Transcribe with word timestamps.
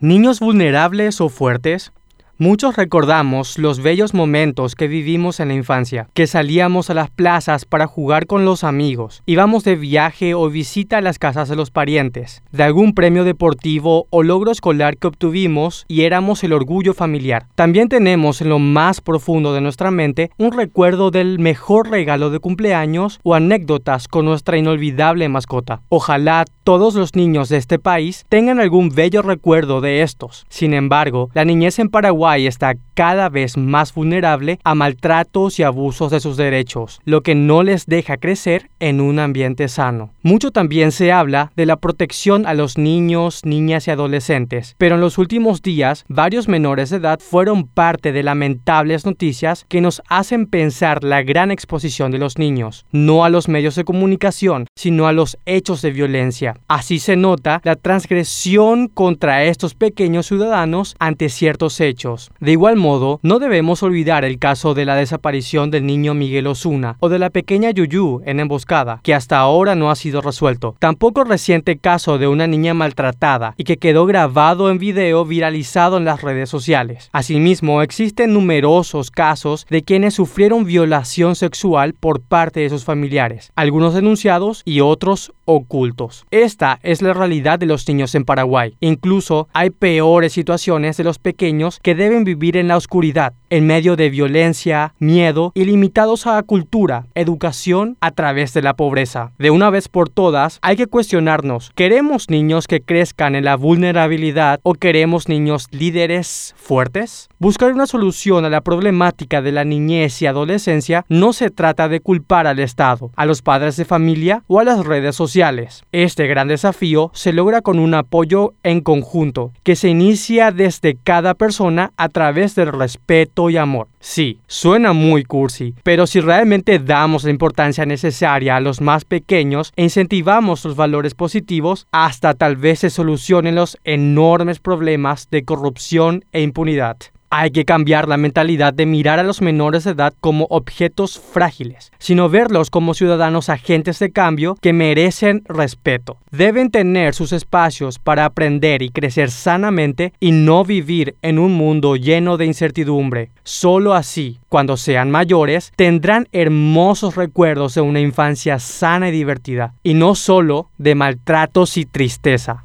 ¿Niños 0.00 0.38
vulnerables 0.38 1.20
o 1.20 1.28
fuertes? 1.28 1.92
Muchos 2.40 2.76
recordamos 2.76 3.58
los 3.58 3.82
bellos 3.82 4.14
momentos 4.14 4.76
que 4.76 4.86
vivimos 4.86 5.40
en 5.40 5.48
la 5.48 5.54
infancia, 5.54 6.08
que 6.14 6.28
salíamos 6.28 6.88
a 6.88 6.94
las 6.94 7.10
plazas 7.10 7.64
para 7.64 7.88
jugar 7.88 8.28
con 8.28 8.44
los 8.44 8.62
amigos, 8.62 9.24
íbamos 9.26 9.64
de 9.64 9.74
viaje 9.74 10.34
o 10.34 10.48
visita 10.48 10.98
a 10.98 11.00
las 11.00 11.18
casas 11.18 11.48
de 11.48 11.56
los 11.56 11.72
parientes, 11.72 12.44
de 12.52 12.62
algún 12.62 12.94
premio 12.94 13.24
deportivo 13.24 14.06
o 14.10 14.22
logro 14.22 14.52
escolar 14.52 14.98
que 14.98 15.08
obtuvimos 15.08 15.84
y 15.88 16.02
éramos 16.02 16.44
el 16.44 16.52
orgullo 16.52 16.94
familiar. 16.94 17.46
También 17.56 17.88
tenemos 17.88 18.40
en 18.40 18.50
lo 18.50 18.60
más 18.60 19.00
profundo 19.00 19.52
de 19.52 19.60
nuestra 19.60 19.90
mente 19.90 20.30
un 20.38 20.52
recuerdo 20.52 21.10
del 21.10 21.40
mejor 21.40 21.90
regalo 21.90 22.30
de 22.30 22.38
cumpleaños 22.38 23.18
o 23.24 23.34
anécdotas 23.34 24.06
con 24.06 24.26
nuestra 24.26 24.56
inolvidable 24.56 25.28
mascota. 25.28 25.80
Ojalá 25.88 26.44
todos 26.62 26.94
los 26.94 27.16
niños 27.16 27.48
de 27.48 27.56
este 27.56 27.80
país 27.80 28.26
tengan 28.28 28.60
algún 28.60 28.90
bello 28.90 29.22
recuerdo 29.22 29.80
de 29.80 30.02
estos. 30.02 30.46
Sin 30.50 30.72
embargo, 30.72 31.30
la 31.34 31.44
niñez 31.44 31.80
en 31.80 31.88
Paraguay 31.88 32.27
está 32.36 32.74
cada 32.94 33.28
vez 33.28 33.56
más 33.56 33.94
vulnerable 33.94 34.58
a 34.64 34.74
maltratos 34.74 35.58
y 35.58 35.62
abusos 35.62 36.10
de 36.10 36.18
sus 36.18 36.36
derechos, 36.36 37.00
lo 37.04 37.22
que 37.22 37.36
no 37.36 37.62
les 37.62 37.86
deja 37.86 38.16
crecer 38.16 38.70
en 38.80 39.00
un 39.00 39.20
ambiente 39.20 39.68
sano. 39.68 40.10
Mucho 40.22 40.50
también 40.50 40.90
se 40.90 41.12
habla 41.12 41.52
de 41.54 41.64
la 41.64 41.76
protección 41.76 42.44
a 42.44 42.54
los 42.54 42.76
niños, 42.76 43.44
niñas 43.44 43.86
y 43.86 43.92
adolescentes, 43.92 44.74
pero 44.78 44.96
en 44.96 45.00
los 45.00 45.16
últimos 45.16 45.62
días 45.62 46.04
varios 46.08 46.48
menores 46.48 46.90
de 46.90 46.96
edad 46.96 47.20
fueron 47.20 47.68
parte 47.68 48.10
de 48.10 48.24
lamentables 48.24 49.06
noticias 49.06 49.64
que 49.68 49.80
nos 49.80 50.02
hacen 50.08 50.46
pensar 50.46 51.04
la 51.04 51.22
gran 51.22 51.52
exposición 51.52 52.10
de 52.10 52.18
los 52.18 52.36
niños, 52.36 52.84
no 52.90 53.24
a 53.24 53.28
los 53.28 53.48
medios 53.48 53.76
de 53.76 53.84
comunicación, 53.84 54.66
sino 54.74 55.06
a 55.06 55.12
los 55.12 55.38
hechos 55.46 55.82
de 55.82 55.92
violencia. 55.92 56.56
Así 56.66 56.98
se 56.98 57.14
nota 57.14 57.60
la 57.62 57.76
transgresión 57.76 58.88
contra 58.88 59.44
estos 59.44 59.74
pequeños 59.74 60.26
ciudadanos 60.26 60.96
ante 60.98 61.28
ciertos 61.28 61.80
hechos 61.80 62.17
de 62.40 62.52
igual 62.52 62.76
modo, 62.76 63.20
no 63.22 63.38
debemos 63.38 63.82
olvidar 63.82 64.24
el 64.24 64.38
caso 64.38 64.74
de 64.74 64.84
la 64.84 64.96
desaparición 64.96 65.70
del 65.70 65.86
niño 65.86 66.14
Miguel 66.14 66.46
Osuna 66.46 66.96
o 67.00 67.08
de 67.08 67.18
la 67.18 67.30
pequeña 67.30 67.70
Yuyu 67.70 68.22
en 68.24 68.40
emboscada, 68.40 69.00
que 69.02 69.14
hasta 69.14 69.38
ahora 69.38 69.74
no 69.74 69.90
ha 69.90 69.96
sido 69.96 70.20
resuelto. 70.20 70.76
Tampoco 70.78 71.22
el 71.22 71.28
reciente 71.28 71.78
caso 71.78 72.18
de 72.18 72.28
una 72.28 72.46
niña 72.46 72.74
maltratada 72.74 73.54
y 73.56 73.64
que 73.64 73.76
quedó 73.76 74.06
grabado 74.06 74.70
en 74.70 74.78
video 74.78 75.24
viralizado 75.24 75.96
en 75.96 76.04
las 76.04 76.22
redes 76.22 76.48
sociales. 76.48 77.08
Asimismo, 77.12 77.82
existen 77.82 78.32
numerosos 78.32 79.10
casos 79.10 79.66
de 79.70 79.82
quienes 79.82 80.14
sufrieron 80.14 80.64
violación 80.64 81.36
sexual 81.36 81.94
por 81.94 82.20
parte 82.20 82.60
de 82.60 82.70
sus 82.70 82.84
familiares, 82.84 83.52
algunos 83.56 83.94
denunciados 83.94 84.62
y 84.64 84.80
otros 84.80 85.32
ocultos. 85.44 86.26
Esta 86.30 86.78
es 86.82 87.02
la 87.02 87.14
realidad 87.14 87.58
de 87.58 87.66
los 87.66 87.88
niños 87.88 88.14
en 88.14 88.24
Paraguay. 88.24 88.76
Incluso 88.80 89.48
hay 89.52 89.70
peores 89.70 90.32
situaciones 90.32 90.96
de 90.96 91.04
los 91.04 91.18
pequeños 91.18 91.78
que 91.82 91.94
deben 92.08 92.24
vivir 92.24 92.56
en 92.56 92.68
la 92.68 92.78
oscuridad, 92.78 93.34
en 93.50 93.66
medio 93.66 93.94
de 93.94 94.08
violencia, 94.08 94.94
miedo 94.98 95.52
y 95.54 95.66
limitados 95.66 96.26
a 96.26 96.36
la 96.36 96.42
cultura, 96.42 97.04
educación 97.14 97.98
a 98.00 98.12
través 98.12 98.54
de 98.54 98.62
la 98.62 98.74
pobreza. 98.74 99.32
De 99.38 99.50
una 99.50 99.68
vez 99.68 99.88
por 99.88 100.08
todas, 100.08 100.58
hay 100.62 100.76
que 100.76 100.86
cuestionarnos, 100.86 101.70
¿queremos 101.74 102.30
niños 102.30 102.66
que 102.66 102.80
crezcan 102.80 103.34
en 103.34 103.44
la 103.44 103.56
vulnerabilidad 103.56 104.60
o 104.62 104.72
queremos 104.72 105.28
niños 105.28 105.66
líderes 105.70 106.54
fuertes? 106.56 107.28
Buscar 107.38 107.72
una 107.72 107.86
solución 107.86 108.46
a 108.46 108.50
la 108.50 108.62
problemática 108.62 109.42
de 109.42 109.52
la 109.52 109.64
niñez 109.64 110.22
y 110.22 110.26
adolescencia 110.26 111.04
no 111.10 111.34
se 111.34 111.50
trata 111.50 111.88
de 111.88 112.00
culpar 112.00 112.46
al 112.46 112.58
Estado, 112.58 113.10
a 113.16 113.26
los 113.26 113.42
padres 113.42 113.76
de 113.76 113.84
familia 113.84 114.44
o 114.46 114.60
a 114.60 114.64
las 114.64 114.84
redes 114.86 115.14
sociales. 115.14 115.82
Este 115.92 116.26
gran 116.26 116.48
desafío 116.48 117.10
se 117.12 117.34
logra 117.34 117.60
con 117.60 117.78
un 117.78 117.92
apoyo 117.92 118.54
en 118.62 118.80
conjunto, 118.80 119.52
que 119.62 119.76
se 119.76 119.88
inicia 119.90 120.52
desde 120.52 120.96
cada 120.96 121.34
persona 121.34 121.92
a 121.98 122.08
través 122.08 122.54
del 122.54 122.72
respeto 122.72 123.50
y 123.50 123.58
amor. 123.58 123.88
Sí, 124.00 124.40
suena 124.46 124.94
muy 124.94 125.24
cursi, 125.24 125.74
pero 125.82 126.06
si 126.06 126.20
realmente 126.20 126.78
damos 126.78 127.24
la 127.24 127.30
importancia 127.30 127.84
necesaria 127.84 128.56
a 128.56 128.60
los 128.60 128.80
más 128.80 129.04
pequeños 129.04 129.72
e 129.76 129.82
incentivamos 129.82 130.64
los 130.64 130.76
valores 130.76 131.14
positivos, 131.14 131.86
hasta 131.92 132.32
tal 132.34 132.56
vez 132.56 132.78
se 132.78 132.90
solucionen 132.90 133.56
los 133.56 133.76
enormes 133.84 134.60
problemas 134.60 135.28
de 135.30 135.44
corrupción 135.44 136.24
e 136.32 136.40
impunidad. 136.40 136.96
Hay 137.30 137.50
que 137.50 137.66
cambiar 137.66 138.08
la 138.08 138.16
mentalidad 138.16 138.72
de 138.72 138.86
mirar 138.86 139.18
a 139.18 139.22
los 139.22 139.42
menores 139.42 139.84
de 139.84 139.90
edad 139.90 140.14
como 140.20 140.46
objetos 140.48 141.20
frágiles, 141.20 141.92
sino 141.98 142.30
verlos 142.30 142.70
como 142.70 142.94
ciudadanos 142.94 143.50
agentes 143.50 143.98
de 143.98 144.10
cambio 144.10 144.56
que 144.60 144.72
merecen 144.72 145.42
respeto. 145.46 146.16
Deben 146.30 146.70
tener 146.70 147.14
sus 147.14 147.32
espacios 147.32 147.98
para 147.98 148.24
aprender 148.24 148.80
y 148.80 148.88
crecer 148.88 149.30
sanamente 149.30 150.12
y 150.20 150.32
no 150.32 150.64
vivir 150.64 151.16
en 151.20 151.38
un 151.38 151.52
mundo 151.52 151.96
lleno 151.96 152.38
de 152.38 152.46
incertidumbre. 152.46 153.30
Solo 153.44 153.92
así, 153.92 154.38
cuando 154.48 154.78
sean 154.78 155.10
mayores, 155.10 155.72
tendrán 155.76 156.28
hermosos 156.32 157.14
recuerdos 157.14 157.74
de 157.74 157.82
una 157.82 158.00
infancia 158.00 158.58
sana 158.58 159.10
y 159.10 159.12
divertida, 159.12 159.74
y 159.82 159.94
no 159.94 160.14
solo 160.14 160.70
de 160.78 160.94
maltratos 160.94 161.76
y 161.76 161.84
tristeza. 161.84 162.64